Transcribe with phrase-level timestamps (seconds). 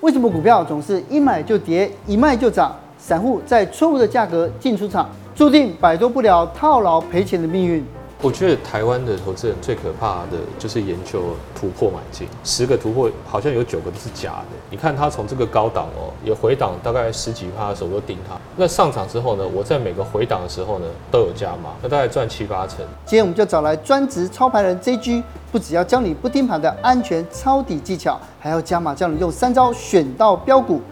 [0.00, 2.72] 为什么股票总是一买就跌，一卖就涨？
[2.98, 7.84] 散户在错误的价格进出场，注定摆脱不了套牢赔钱的命运。
[8.20, 14.56] 我觉得台湾的投资人最可怕的就是研究突破买进，十个突破好像有九个都是假的。
[14.70, 22.78] 你看他从这个高档哦，也回档大概十几趴的时候都盯他，那上场之后呢，我在每个回档的时候呢都有加码，那大概赚七八成。
[23.06, 25.22] 今天我们就找来专职操盘人 JG，
[25.52, 30.82] 不只要教你不盯盘的安全抄底技巧，还要加码教你用三招选到标股，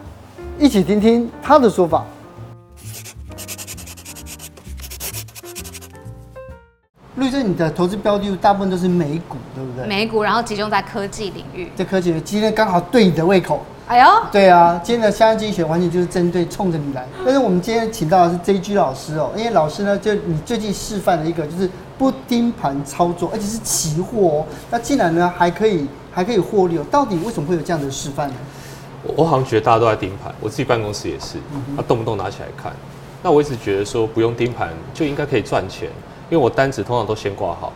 [0.61, 2.07] 一起听听他的说法。
[7.17, 9.87] 绿色，你的投资标的大部分都是美股，对不对？
[9.87, 11.71] 美股，然后集中在科技领域。
[11.77, 13.65] 这科技今天刚好对你的胃口。
[13.89, 17.07] 哎呦，对啊，今天的下安精选完全就是针对冲着你来。
[17.25, 24.47] 但是我们今天请到的是 JG 老师哦，因为老师呢，就你最近示范了一个就是不盯盘操作，而且是期货哦。
[24.71, 28.35] 那竟然呢还可以还可以获利哦，到底为什么会有这样的示范呢？
[29.15, 31.39] 我好像觉得大家都在盯盘，我自己办公室也是，
[31.77, 32.73] 他动不动拿起来看。
[33.23, 35.89] 那我一直觉得说不用盯盘就应该可以赚钱。
[36.29, 37.73] 因为我单子通常都先挂好，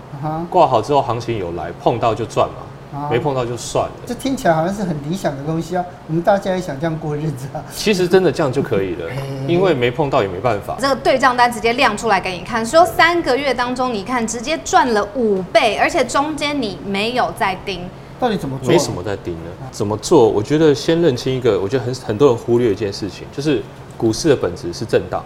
[0.51, 3.93] 挂好之后行情有来碰到就赚嘛，没碰到就算了。
[4.05, 7.63] 这听起来好像是很理想的东西啊，我们大家也想这样过日子啊。
[7.73, 9.07] 其实真的这样就可以了，
[9.47, 10.77] 因为没碰到也没办法。
[10.81, 17.89] 这个对账单直接亮出来给你看，说三个月当中你看直接赚了五倍，而且中间你没有在盯。
[18.19, 18.69] 到底怎么做？
[18.73, 19.51] 没什么在盯呢？
[19.71, 20.29] 怎么做？
[20.29, 23.63] 我觉得先认清一个，我觉得很很多人忽略一件事情，就是
[23.97, 25.23] 股市的本质是震荡。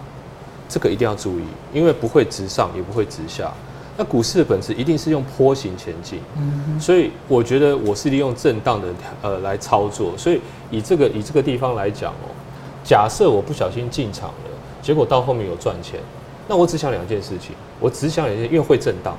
[0.68, 3.52] 这个一定要注意，因为不会直上，也不会直下。
[3.96, 8.88] 那股市的本质一定是用坡形前进，嗯，所以我觉得我是利用震荡的
[9.22, 10.12] 呃来操作。
[10.18, 12.34] 所以以这个以这个地方来讲哦，
[12.82, 14.50] 假设我不小心进场了，
[14.82, 16.00] 结果到后面有赚钱，
[16.48, 19.16] 那我只想两件事情，我只想两件，因为会震荡，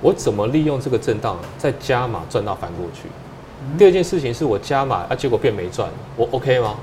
[0.00, 3.08] 我怎么利用这个震荡再加码赚到翻过去？
[3.76, 6.76] 第二件事情是我加码啊，结果变没赚，我 OK 吗？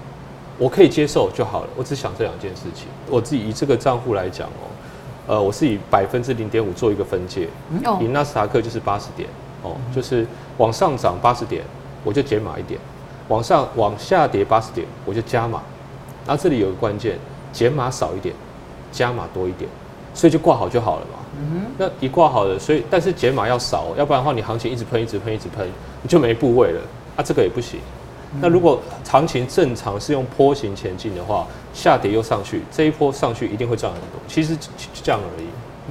[0.61, 2.85] 我可以接受就好了，我只想这两件事情。
[3.09, 4.69] 我自己以这个账户来讲哦，
[5.25, 7.47] 呃，我是以百分之零点五做一个分界，
[7.99, 9.27] 以纳斯达克就是八十点
[9.63, 10.23] 哦，就是
[10.57, 11.63] 往上涨八十点，
[12.03, 12.79] 我就减码一点；
[13.27, 15.63] 往上往下跌八十点，我就加码。
[16.27, 17.17] 那这里有个关键，
[17.51, 18.35] 减码少一点，
[18.91, 19.67] 加码多一点，
[20.13, 21.17] 所以就挂好就好了嘛。
[21.79, 25.67] 那一挂好了，所以但是减码要少，要不然的话你行情一直喷，一直喷，一直喷，
[26.03, 26.81] 你就没部位了
[27.15, 27.79] 啊，这个也不行。
[28.39, 34.19] 那如果行情正常是用坡形前进的话，下跌又上去，这一波上去一定会赚很多。
[34.27, 34.69] 其实就
[35.03, 35.47] 这样而已。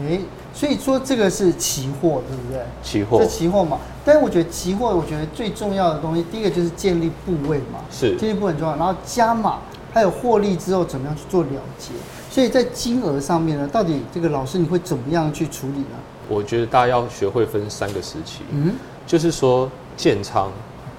[0.09, 0.21] 诶，
[0.55, 2.63] 所以说这个是期货，对不对？
[2.83, 3.19] 期货。
[3.19, 8.75] 这期货嘛，但是我觉得期货，我觉得最重要的东西，第一个就是建立部位嘛，是建立部位很重要。
[8.77, 9.59] 然后加码，
[9.93, 11.91] 还有获利之后怎么样去做了结。
[12.31, 15.99] 所以在金额上面呢，到底这个老师你会怎么样去处理呢？
[16.29, 18.73] 我觉得大家要学会分三个时期，嗯，
[19.07, 20.51] 就是说建仓、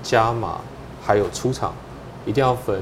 [0.03, 0.59] 加码。
[1.01, 1.73] 还有出场，
[2.25, 2.79] 一定要分。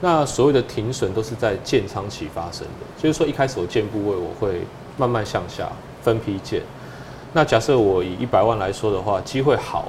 [0.00, 4.60] 那所有的停损都是在建仓期发生的，就是说一开始我建部位，我会
[4.96, 5.68] 慢慢向下
[6.02, 6.60] 分批建。
[7.32, 9.88] 那假设我以一百万来说的话，机会好，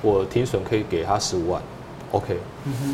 [0.00, 1.62] 我停损可以给他十五万
[2.12, 2.36] ，OK。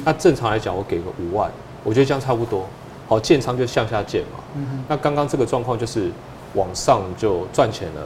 [0.05, 1.51] 那正常来讲，我给个五万，
[1.85, 2.67] 我觉得这样差不多。
[3.07, 4.41] 好，建仓就向下建嘛。
[4.89, 6.11] 那刚刚这个状况就是
[6.55, 8.03] 往上就赚钱了。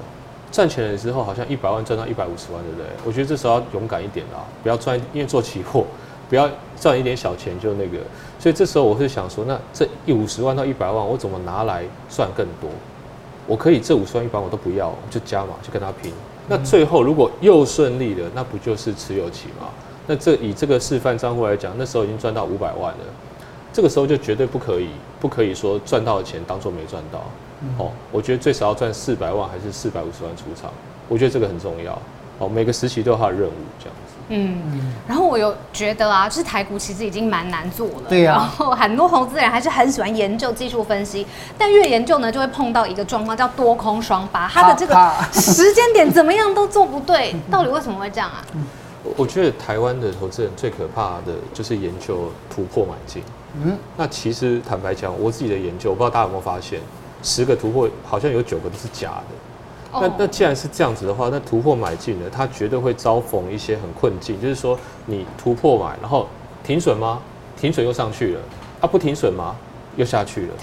[0.52, 2.86] 赚钱了之后，好像一百万赚到一百五十万，对不对？
[3.06, 5.86] 我觉得这时候要勇敢一点啦，不要赚，因为做期货。
[6.32, 6.48] 不要
[6.80, 7.98] 赚一点小钱就那个，
[8.38, 12.70] 所以这时候我是想说，那这一五十万到一百万，我怎么拿来赚更多？
[13.46, 16.10] 我可以这五十万一百万我都不要，就加码，就跟他拼。
[16.48, 19.68] 那最后如果又顺利了，那不就是持有期吗？
[20.06, 23.04] 那这以这个示范账户来讲，那时候已经赚到五百万了，
[23.70, 24.88] 这个时候就绝对不可以，
[25.20, 27.18] 不可以说赚到的钱当做没赚到。
[27.76, 30.72] 哦，我觉得最少要赚四百万还是四百五十万出场，
[31.10, 31.92] 我觉得这个很重要。
[32.38, 33.94] 哦，每个时期都有它的任务，这样。
[34.34, 38.08] 嗯，然后我有觉得啊，就是台股其实已经蛮难做了。
[38.08, 38.36] 对呀、啊。
[38.36, 41.26] 然后很多投资人还是很喜欢研究技术分析，
[41.58, 48.42] 但越研究呢，就会碰到一个状况，叫多空双八，它的这个时间点怎么样都做不对， 到底为什么会这样啊？
[49.16, 53.22] 我觉得台湾的投资人最可怕的就是研究突破买进。
[53.62, 53.76] 嗯。
[53.96, 56.80] 那其实坦白讲，我自己的研究，我不知道大家有没有发现，
[57.22, 59.34] 十个突破好像有九个都是假的。
[59.92, 66.26] 那那既然是这样子的话，那突破买进呢，它绝对会遭逢一些很困境，就是说你突破买，然后
[66.64, 67.20] 停损吗？
[67.56, 68.40] 停损又上去了，
[68.80, 69.54] 啊不停损吗？
[69.96, 70.54] 又下去了，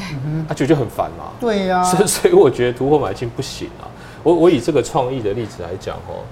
[0.47, 1.25] 他觉得就很烦嘛。
[1.39, 1.83] 对呀、啊。
[1.85, 3.85] 所以所以我觉得突破买进不行啊。
[4.23, 6.25] 我我以这个创意的例子来讲哦，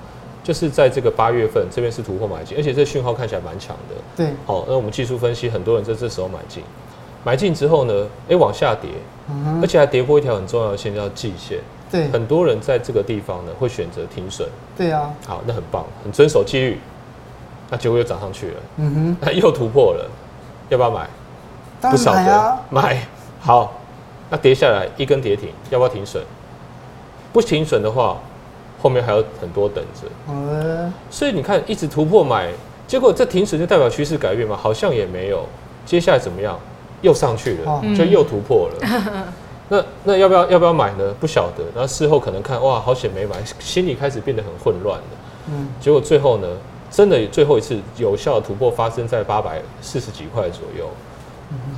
[0.44, 3.96] 就是在这个八月份这边是突破买进，而且这讯号看起来蛮强的。
[4.16, 4.34] 对。
[4.48, 6.64] 好，那我们技术分析，很多人在这时候买进，
[7.24, 8.90] 买进之后呢，哎、欸、往下跌，
[9.62, 11.60] 而且还跌破一条很重要的线叫季线。
[11.92, 14.48] 对，很多人在这个地方呢会选择停损。
[14.78, 16.80] 对啊，好，那很棒，很遵守纪律，
[17.70, 20.10] 那结果又涨上去了，嗯哼，那 又突破了，
[20.70, 21.08] 要不要买？
[21.80, 23.08] 当然买啊，买。
[23.40, 23.74] 好，
[24.30, 26.22] 那跌下来一根跌停，要不要停损？
[27.32, 28.18] 不停损的话，
[28.82, 30.08] 后面还有很多等着。
[30.28, 32.50] 嗯，所以你看，一直突破买，
[32.88, 34.58] 结果这停损就代表趋势改变吗？
[34.60, 35.46] 好像也没有。
[35.86, 36.60] 接下来怎么样？
[37.02, 38.76] 又上去了，就又突破了。
[38.82, 39.24] 嗯、
[39.70, 41.14] 那那要不要要不要买呢？
[41.20, 41.64] 不晓得。
[41.74, 45.06] 然后事后可能看，哇，好险没买，心里开始变得很混乱了。
[45.50, 46.48] 嗯，结果最后呢，
[46.90, 50.88] 真的最后一次有效的突破发生在八百四十几块左右。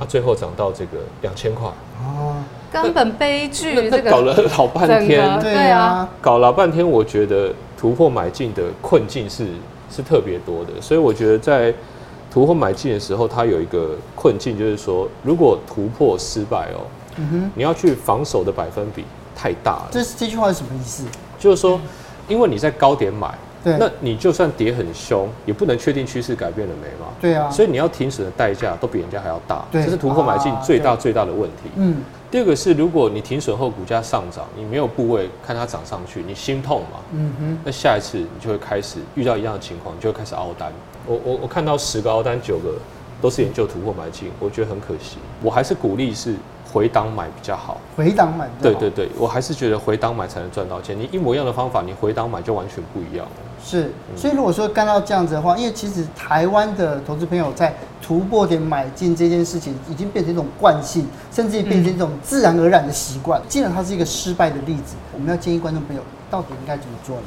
[0.00, 1.68] 它最后涨到这个两千块
[2.00, 2.42] 哦，
[2.72, 3.88] 根本悲剧。
[3.88, 9.46] 这个搞了老半天，对啊，搞老半天，我觉得突破买进的困境是
[9.88, 11.72] 是特别多的，所以我觉得在
[12.32, 16.82] 突破买进的时候，它有一个困境，就是说如果突破失败哦，
[17.16, 19.04] 嗯哼，你要去防守的百分比
[19.34, 19.88] 太大了。
[19.90, 21.04] 这是这句话是什么意思？
[21.38, 21.80] 就是说，
[22.28, 23.32] 因为你在高点买。
[23.62, 27.12] 对，那你就算跌很凶，也不能确定趋势改变了没嘛？
[27.20, 31.70] 对啊，所以你要停损的代价都比人家还要大，这是突破买进最大最大的问题。
[31.76, 31.98] 嗯，
[32.30, 37.00] 第二个是，如果你停损后股价上涨，你没有部位看它涨上去，你心痛嘛？
[37.12, 40.72] 嗯哼，那下一次你就会开始遇到一样的情况，你就会开始凹单。
[41.04, 42.76] 我我我看到十个凹单，九个
[43.20, 45.18] 都是研究突破买进，我觉得很可惜。
[45.42, 46.34] 我还是鼓励是。
[46.72, 50.96] 回档买比较好，回档买对对对，我还是觉得回档买才能赚到钱。
[50.96, 53.32] 你一模一样的方法，你回档买就完全不一样了。
[53.62, 63.42] 是，所以如果说干到这样子的话，因为其实台湾的投资朋友在突破点买进这件事情，已经变成一种惯性，甚至于变成一种自然而然的习惯。
[63.48, 67.22] 既然它是一个失败的例子，我们要建议观众朋友到底应该怎么做呢？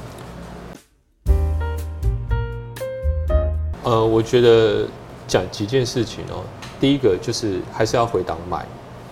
[3.84, 4.88] 呃，我觉得
[5.28, 6.42] 讲几件事情哦。
[6.80, 8.66] 第一个就是还是要回档买。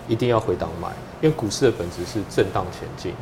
[0.08, 0.88] 一定要回档买，
[1.22, 3.14] 因为股市的本质是震荡前进，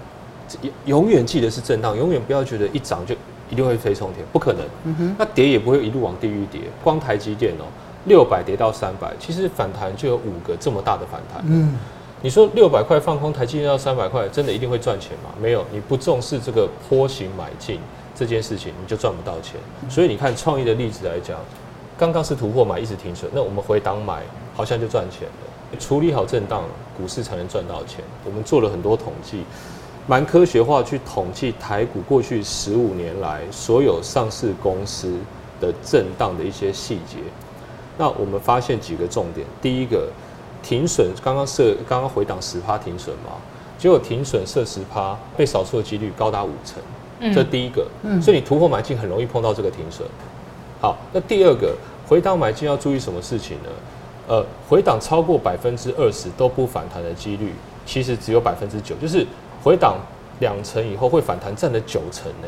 [0.86, 3.16] 永远记得是震荡，永远不要觉得一涨就
[3.50, 4.62] 一定会飞冲天，不可能。
[4.86, 6.62] 嗯，那跌也不会一路往地狱跌。
[6.84, 7.66] 光台积电哦，
[8.06, 11.44] 六百跌到三百，其实反弹就有五个这么大的反弹。
[11.46, 11.78] 嗯，
[12.22, 15.30] 你说六百块放空台积电到三百块，真的一定会赚钱吗？
[15.42, 17.80] 没有，你不重视这个波形买进
[18.16, 19.60] 这件事情，你就赚不到钱。
[19.90, 21.38] 所以你看创意的例子来讲，
[21.98, 24.22] 刚刚是突破买一直停损，那我们回档买
[24.54, 25.34] 好像就赚钱了。
[25.78, 26.64] 处理好震荡，
[26.98, 28.04] 股市才能赚到钱。
[28.26, 29.44] 我们做了很多统计，
[30.08, 35.14] 蛮科学化去统计台股过去十五年来所有上市公司
[35.62, 37.18] 的震荡的一些细节。
[37.98, 40.08] 那我们发现几个重点：第一个，
[40.64, 43.34] 停损刚刚设刚刚回档十趴停损嘛，
[43.78, 46.82] 结果停损设十趴，被扫出的几率高达五成。
[47.36, 47.86] 这第一个，
[48.22, 50.08] 所以你突破买进很容易碰到这个停损。
[50.80, 51.76] 好，那第二个，
[52.08, 53.70] 回档买进要注意什么事情呢？
[54.30, 57.52] 呃，回档超过百分之二十都不反弹的几率，
[57.84, 59.26] 其实只有百分之九，就是
[59.64, 59.98] 回档
[60.40, 62.48] 两成以后会反弹占了九成呢。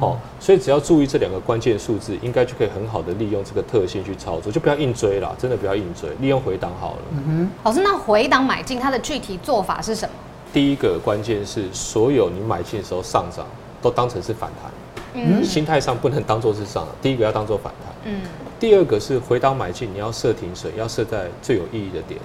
[0.00, 6.98] 好、嗯哦，所以只要注意这两个关键数字，应该就可以很好的利用这个特性去操作，就不要硬追啦，真的不要硬追，利用回档好了。
[7.10, 10.14] 嗯哼，老师，那回档买进它的具体做法是什么？
[10.54, 13.44] 第一个关键是，所有你买进的时候上涨
[13.82, 14.72] 都当成是反弹，
[15.14, 18.20] 嗯，心态上不能当做是上涨，第一个要当做反弹，嗯。
[18.60, 22.20] 第二个是回档买进，你要设停损，要设在最有意义的点。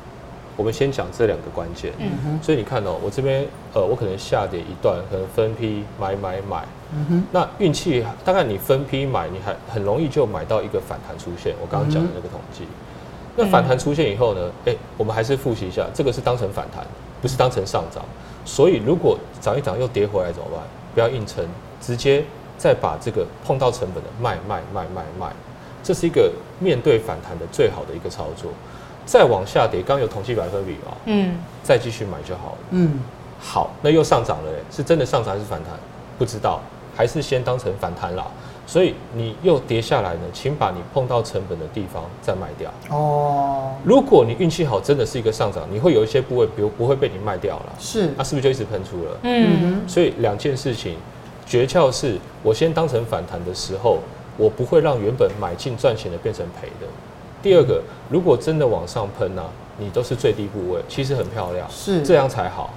[0.56, 1.94] 我们先讲这两个关键。
[2.00, 2.40] 嗯哼。
[2.42, 6.66] 所以你看哦，我这边呃，我可能下跌一段，可能分批买买买。
[6.94, 7.24] 嗯哼。
[7.32, 11.54] 那运气大概你分批买，你还很容易就买到一个反弹出现。
[11.62, 12.64] 我刚刚讲的那个统计。
[13.36, 14.52] 那反弹出现以后呢？
[14.66, 16.86] 哎，我们还是复习一下，这个是当成反弹，
[17.22, 18.04] 不是当成上涨。
[18.44, 20.60] 所以如果涨一涨又跌回来怎么办？
[20.94, 21.46] 不要硬撑，
[21.80, 22.24] 直接
[22.60, 25.32] 再把这个碰到成本的卖卖卖卖卖。
[25.82, 28.52] 这是一个面对反弹的最好的一个操作，
[29.06, 33.00] 再往下跌，刚有统计百分比啊，嗯，再继续买就好了，嗯，
[33.40, 35.74] 好，那又上涨了，是真的上涨还是反弹？
[36.18, 36.60] 不知道，
[36.94, 38.28] 还是先当成反弹啦。
[38.68, 42.70] 所以你又跌下来呢，请把你碰到成本的地方再卖掉。
[42.90, 49.18] 哦，如果你运气好，真的是一个上涨，你会有一些部位，比如不会被你卖掉了，是，那是不是就一直喷出了？
[49.24, 50.98] 嗯，所以两件事情，
[51.50, 53.98] 诀窍是我先当成反弹的时候。
[54.38, 56.88] 我不会让原本买进赚钱的变成赔的。
[57.44, 62.70] 第二个，如果真的往上喷呢、啊，你都是最低部位，其实很漂亮，是这样才好。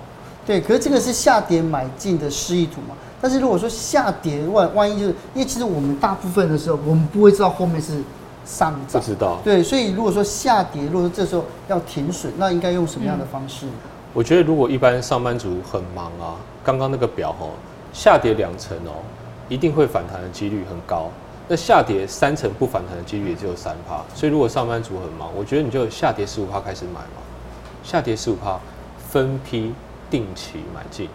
[0.45, 2.97] 对，可是这个是下跌买进的示意图嘛？
[3.21, 8.03] 但是如果说下跌万万一就是，因为其实我们大部分的时候，我们不会知道后面是
[8.45, 9.39] 上涨，不知道。
[9.45, 13.67] 对，所以如果说下跌，如果说这时候要停损，那应该用什么样的方式？
[13.67, 13.73] 嗯、
[14.13, 17.51] 我觉得如果一般上班族很忙啊，刚刚那个表哦，
[17.93, 19.03] 下跌两成哦，
[19.49, 21.11] 一定会反弹的几率很高。
[21.49, 27.21] 那下跌三成不反弹的几率也只有三趴，所以如果上班族很忙，我觉得你就下跌十五趴开始买嘛，
[27.83, 28.59] 下跌十五趴，
[29.11, 29.75] 分批
[30.09, 31.09] 定期买进，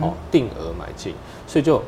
[0.00, 1.14] 哦，定额买进，
[1.46, 1.80] 所以就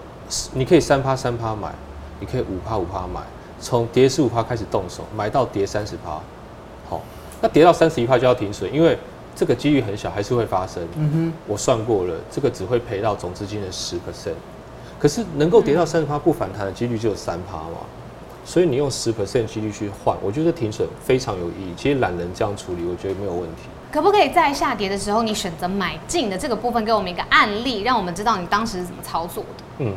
[0.53, 1.75] 你可以三趴三趴买，
[2.21, 3.23] 你可以五趴五趴买，
[3.59, 6.21] 从跌十五趴开始动手，买到跌三十趴，
[6.89, 7.01] 好，
[7.41, 8.97] 那跌到三十一趴就要停损，因为
[9.39, 10.83] 这个几率很小，还是会发生。
[10.97, 14.35] 嗯哼，我算过了，这个只会赔到总资金的十 percent，
[14.99, 17.79] 可是能够跌到三十趴不反弹的几率就有三趴嘛，
[18.45, 21.73] 所以你用十 percent 几率去换，我觉得停损非常有意义。
[21.77, 23.69] 其实懒人这样处理，我觉得没有问题。
[23.93, 29.65] 可不可以在下跌的时候，你选择买进的这个部分，给我们一个案例，让我们知道你当时是怎么操作的？
[29.79, 29.95] 嗯，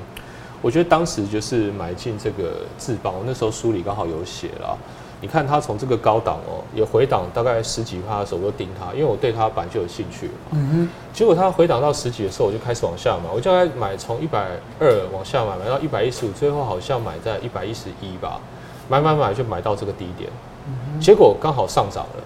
[0.61, 4.77] 我觉得当时就是买进这个智邦，我那时候书里刚好有写了。
[5.21, 10.31] 你看它从这个高档哦，也回档大概十几趴的时候，我就盯它，因为我对它本来就有兴趣。
[10.49, 10.89] 嗯哼。
[11.13, 14.47] 结果它回档到十几的时候，我就开始往下买，我就在买从一百
[14.79, 18.41] 二往下买，买到一百一十五，最后好像买在一百一十一吧，
[18.89, 20.27] 买买买就买到这个低点。
[20.67, 20.99] 嗯哼。
[20.99, 22.23] 结果刚好上涨了，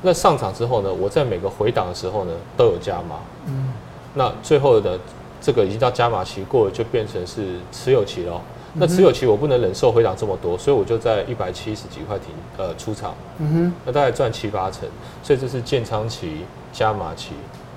[0.00, 3.16] 那上涨之后呢，我在每个回档的时候呢都有加码。
[3.46, 3.72] 嗯。
[4.14, 4.98] 那最后的
[5.40, 8.40] 这个已经到加码期过了，就变成是持有期了。
[8.74, 14.88] 那持有期我不能忍受回档这么多，所以我就在一百七十几块停呃出场，嗯哼，那大概赚七八成，
[15.22, 17.30] 所以这是建仓期、加码期，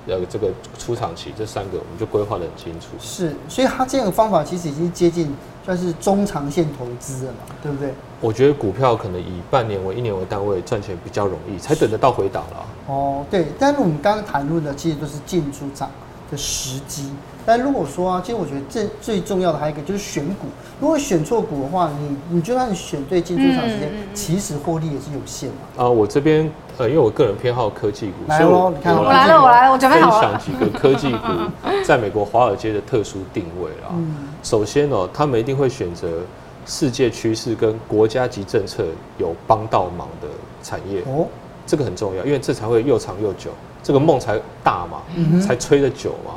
[0.06, 2.88] 呃这个出场期这三个我们就规划的很清楚。
[3.00, 5.34] 是，所以他这样的方法其实已经接近
[5.64, 7.92] 算是中长线投资了嘛，对不对？
[8.20, 12.66] 我觉得股票可能以半年为一年为单位赚钱比较容易，才等得到回档了。
[12.86, 15.90] 哦，对，但是我们刚刚谈论的其实都是进出场
[16.32, 17.10] 的时机。
[17.44, 20.46] 但如果说啊，其实我觉得最最重要的还有一个就是选股。
[20.80, 25.84] 如果选错股的话，你你就算你选对进出场时间，嗯、其实获利也是有限嘛。
[25.84, 30.30] 啊，我这边呃，因为我个人偏好科技股，来喽，你看我来了，我来了，我准备好了。
[30.30, 31.28] 分享几个科技股
[31.84, 33.90] 在美国华尔街的特殊定位啊。
[33.92, 36.20] 嗯、首先哦，他们一定会选择
[36.64, 38.84] 世界趋势跟国家级政策
[39.18, 40.28] 有帮到忙的
[40.62, 41.26] 产业哦，
[41.66, 43.50] 这个很重要，因为这才会又长又久，
[43.82, 46.34] 这个梦才大嘛，嗯、才吹得久嘛。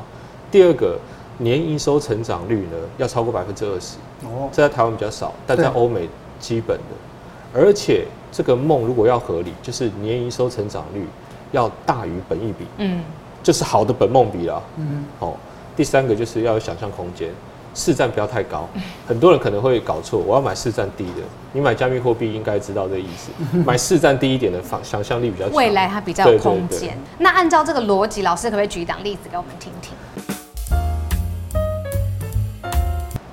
[0.52, 0.98] 第二个，
[1.38, 6.10] 年营收成长率呢要超过百分之二十，哦，这在台湾比较少，但在欧美
[6.40, 11.06] 基本的，而且这个梦如果要合理，就是年营收成长率
[11.52, 13.04] 要大于本益比，嗯，
[13.44, 15.36] 就是好的本梦比啦，嗯，哦，
[15.76, 17.30] 第三个就是要有想象空间，
[17.76, 18.68] 市占不要太高，
[19.06, 23.30] 很多人可能会搞错，我要买市占低的，你买加密货币应该知道这个意思，
[23.66, 26.98] 买市占低一点的方想象力比较强，未来它比较有空间。
[27.20, 29.94] 那按照这个逻辑，老师可不可以举一档例子给我们听听？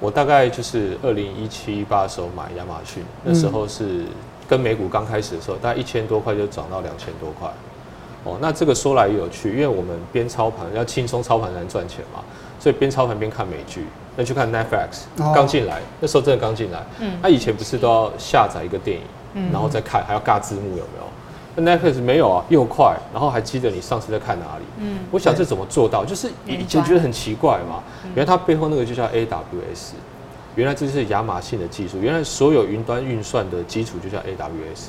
[0.00, 4.04] 我大概就是二零一七一八的时候买亚马逊，那时候是
[4.48, 7.48] 跟美股刚开始的时候，大概一千多块就涨到两千多块。
[8.24, 12.20] 哦，那这个说来也有趣，因为我们边操盘要轻松操盘才能赚钱嘛，
[12.58, 13.86] 所以边操盘边看美剧。
[14.16, 15.04] 那去看 Netflix
[15.34, 16.84] 刚进来，那时候真的刚进来。
[17.00, 17.12] 嗯。
[17.22, 21.04] 他以前不是都要下载一个电影，然后再看，还要尬字幕，有没有？
[21.54, 24.64] 那 Netflix 没有啊，又快，然后还记得你上次在看哪里。
[24.78, 26.02] 嗯，我想这怎么做到？
[26.04, 27.82] 就是以前觉得很奇怪嘛。
[28.14, 29.92] 原来它背后那个就叫 AWS，
[30.54, 31.98] 原来这就是亚马逊的技术。
[31.98, 34.88] 原来所有云端运算的基础就叫 AWS。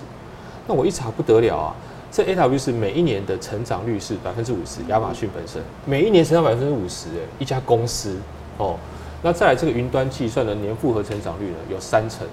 [0.65, 1.75] 那我一查不得了啊，
[2.10, 8.15] 这 AWS 每一年的成长率是百分之五十，亚马逊本身每一年成长百分之五十，哎，一家公司
[8.58, 8.77] 哦。
[9.24, 12.27] 那再来这个云端计算的年复合成长率呢，有三成。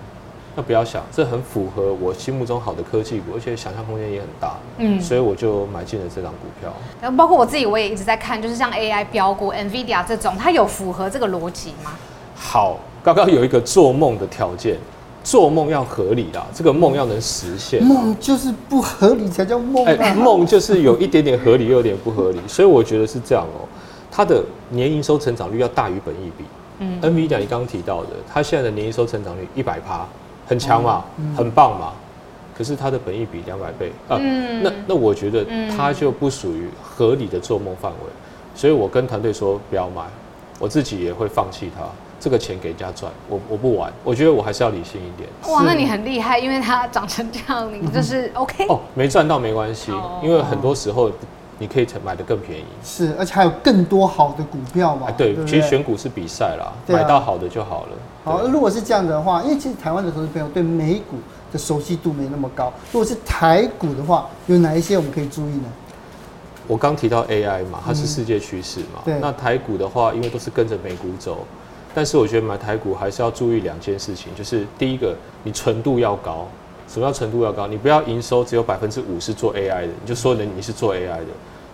[0.56, 6.74] 那不要想，这很符合我心目中好的科技股，而且想象空间也很大，嗯，所以我就买进了这档股票。
[7.00, 11.92] 然后包括我自己，我也一直在看，就是像 AI 标股、NVIDIA 这种，它有符合这个逻辑吗？
[12.34, 14.76] 好，刚刚有一个做梦的条件，
[15.22, 17.80] 做梦要合理啦，这个梦要能实现。
[17.80, 19.86] 梦就是不合理才叫梦。
[19.86, 23.62] 哎，梦就是有一点点合理，又有点不合理，所以我觉得是这样哦。
[24.10, 26.44] 它的年营收成长率要大于本益比。
[26.80, 30.04] 嗯，NVIDIA 你刚刚提到的，它现在的年营收成长率一百趴。
[30.48, 31.92] 很强嘛，嗯、很棒嘛，
[32.58, 35.46] 可是它的本益比两百倍啊，嗯、那那我觉得
[35.76, 38.10] 它就不属于合理的做梦范围，
[38.52, 40.02] 所以我跟团队说不要买，
[40.58, 41.84] 我自己也会放弃它，
[42.18, 45.28] 这个钱给人家赚，我我不玩，我觉得我还是要理性一点。
[45.54, 48.66] 哇，那你很厉害，因为它长成这样，你就是 OK。
[48.66, 51.12] 哦，没赚到没关系，因为很多时候。
[51.60, 55.10] 你可以买的更便宜，是，而且还有更多好的股票嘛？
[55.10, 57.88] 对，其实选股是比赛啦，买到好的就好了。
[58.24, 61.18] 好，如果是这样的话，因为其实台湾的投资朋友对美股
[61.52, 62.72] 的熟悉度没那么高。
[62.90, 65.64] 如果是台股的话，有哪一些我们可以注意呢？
[66.66, 69.02] 我刚提到 AI 嘛，它是世界趋势嘛。
[69.04, 69.18] 对。
[69.20, 71.44] 那台股的话，因为都是跟着美股走，
[71.94, 76.46] 但是我觉得买台股还是要注意两件事情，就是第一个，你纯度要高。
[76.92, 77.68] 什么叫纯度要高？
[77.68, 81.26] 你不要营收只有百分之五是做 AI 的，你就说你你是做 AI 的。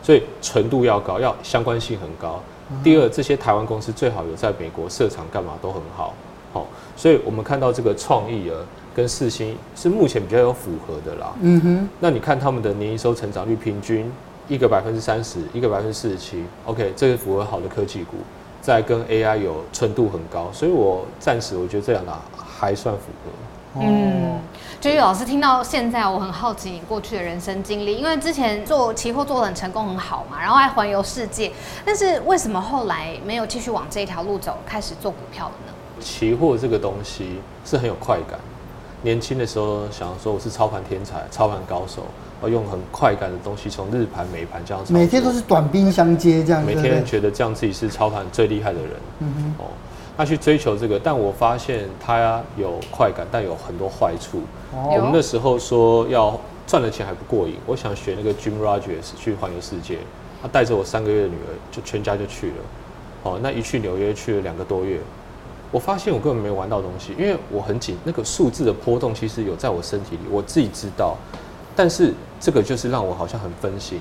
[0.03, 2.41] 所以纯度要高，要相关性很高。
[2.85, 6.15] 第二，这些台湾公司最好有在美国设厂，干嘛都很好。
[6.53, 8.55] 好，所以我们看到这个创意啊，
[8.95, 11.35] 跟四星是目前比较有符合的啦。
[11.41, 11.89] 嗯哼。
[11.99, 14.09] 那你看他们的年营收成长率平均
[14.47, 16.45] 一个百分之三十，一个百分之四十七。
[16.67, 18.19] OK，这是符合好的科技股，
[18.63, 23.31] 再跟 AI 有纯度很高，所以我暂时我觉得这两档还算符合。
[23.81, 24.41] 嗯。
[24.79, 31.51] 所以老师听到现在，我很好奇你过去的人生经历，因为之前做期货做的很成功很好嘛，然后还环游世界，
[31.85, 35.73] 但是为什么后来没有继续往这条路走，开始做股票了呢？
[36.01, 38.39] 期货这个东西是很有快感，
[39.03, 42.05] 年轻的时候想说我是操盘天才、操盘高手，
[42.43, 48.91] 要用很快感的东西从日盘、美盘这样，每天都是短兵相接这样，每天觉得这样自己是操盘最厉害的人，
[49.21, 49.67] 嗯哼，哦。
[50.17, 54.39] 他去追求这个，但我发现他有快感，但有很多坏处。
[54.73, 59.99] 哦、我们那时候说要赚了钱还不过瘾，我想学那个 Jim Rogers 去环游世界，
[60.41, 62.55] 他带着我三个月的女儿，就全家就去了。
[63.25, 64.99] 哦，那一去纽约去了两个多月，
[65.71, 71.17] 我发现我根本没玩到东西，因为我很紧，那个数字的波动其实有在我身体里，我自己知道，
[71.75, 74.01] 但是这个就是让我好像很分心，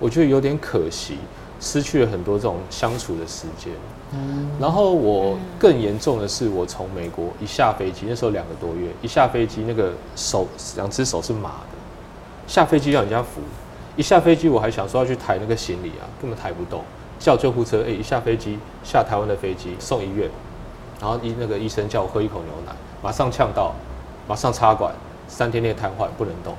[0.00, 1.18] 我觉得有点可惜。
[1.58, 3.72] 失去了很多这种相处的时间，
[4.12, 10.46] 嗯，然后我更严重的是，我从美国一下飞机，那时候两个多月，一下飞机那个手
[10.76, 11.76] 两只手是麻的，
[12.46, 13.40] 下飞机要人家扶，
[13.96, 16.84] 一下飞机我还想说要去抬那个行李啊，根本抬不动，
[17.18, 20.30] 叫救护车，哎，一下飞机下台湾的飞机送医院，
[21.00, 22.72] 然后医那个医生叫我喝一口牛奶，
[23.02, 23.74] 马上呛到，
[24.28, 24.94] 马上插管，
[25.26, 26.54] 三天内瘫痪不能动，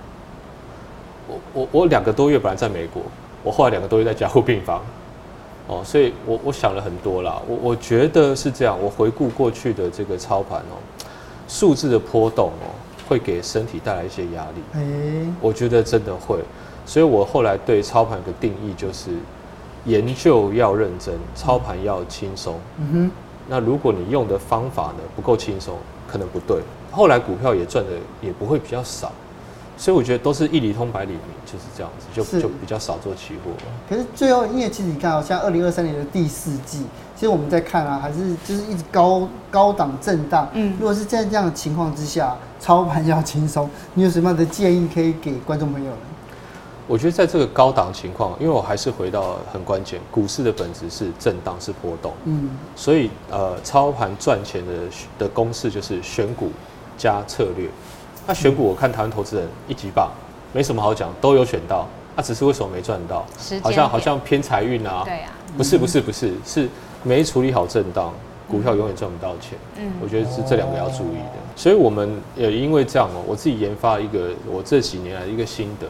[1.28, 3.04] 我我我两个多月本来在美国。
[3.48, 4.82] 我后来两个多月在加护病房，
[5.68, 7.42] 哦，所以我我想了很多啦。
[7.48, 8.78] 我我觉得是这样。
[8.78, 10.76] 我回顾过去的这个操盘哦，
[11.48, 12.68] 数字的波动哦，
[13.08, 14.82] 会给身体带来一些压力。
[14.82, 16.40] 欸，我觉得真的会。
[16.86, 19.12] 所以我后来对操盘的定义就是：
[19.86, 22.60] 研究要认真，操盘要轻松。
[22.80, 23.12] 嗯哼。
[23.48, 26.58] 那如果你用的方法呢不够轻松，可能不对。
[26.92, 29.10] 后来股票也赚的也不会比较少。
[29.78, 33.52] 所以我觉得都是一理通百理明，就是这样子，就就比较少做期货。
[33.88, 36.84] 可是最后，因为其实你看好像二零二三年的第四季，
[37.16, 40.50] 其实我们在看啊，还是就是一直高高档震荡。
[40.54, 45.98] 嗯，如果是在这样的情况之下，操盘要轻松，你有什么样的建议可以给观众朋友呢？
[46.88, 52.14] 我觉得在这个高档情况，因为我还是回到很关键，股市的本质是震荡，是波动。
[52.24, 54.74] 嗯，所以呃，操盘赚钱的
[55.20, 56.50] 的公式就是选股
[56.98, 57.70] 加策略。
[58.28, 60.12] 那选股，我看台湾投资人一级棒，
[60.52, 63.26] 没什么好讲，都有选到，那、啊、只是为什么没赚到？
[63.64, 65.04] 好像好像偏财运啊？
[65.06, 66.68] 对啊，不是不是不是，是
[67.04, 68.14] 没处理好震荡，
[68.46, 69.58] 股票永远赚不到钱。
[69.78, 71.38] 嗯，我觉得是这两个要注意的。
[71.56, 75.88] 所以我们也因为这样哦，我自己研发一个我这几年来的一个心得，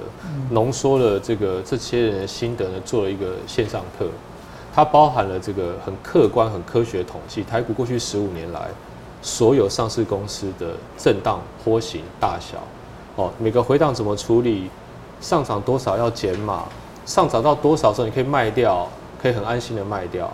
[0.51, 4.05] 浓缩了这个这些人的心得呢，做了一个线上课，
[4.75, 8.67] 它包含了这个很客观、很科学的统计，台股过去十五年来。
[9.21, 12.57] 所有上市公司的震荡波形大小，
[13.15, 14.69] 哦，每个回档怎么处理，
[15.19, 16.63] 上涨多少要减码，
[17.05, 18.87] 上涨到多少时候你可以卖掉，
[19.21, 20.31] 可以很安心的卖掉。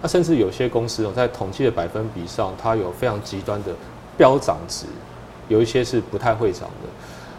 [0.00, 3.72] 那甚至有些公司哦，在统计的百分比上，它有非常极端的
[4.16, 4.86] 飙涨值，
[5.48, 6.88] 有一些是不太会涨的。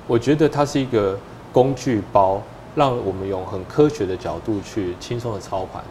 [0.07, 1.17] 我觉得它是一个
[1.53, 2.41] 工具包，
[2.75, 5.81] 让我们用很科学的角度去轻松的操盘。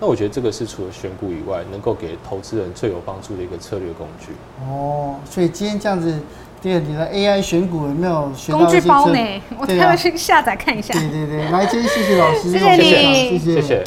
[0.00, 4.32] 那我觉得这个是除了选股以外，能够给投资人最有帮助的一个策略工具。
[4.68, 6.20] 哦，所以今天这样子，
[6.60, 9.42] 对你的 AI 选股有没有学到工具包呢？
[9.58, 10.92] 我待会去下载看一下。
[10.94, 13.54] 对对对，来，今天谢谢老师，谢谢你，谢谢。
[13.54, 13.84] 谢谢。